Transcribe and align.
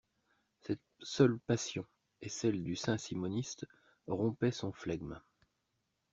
Cette 0.61 0.81
seule 1.03 1.37
passion 1.37 1.85
et 2.21 2.29
celle 2.29 2.63
du 2.63 2.75
saint-simonisme 2.75 3.67
rompaient 4.07 4.49
son 4.51 4.71
flegme. 4.71 5.21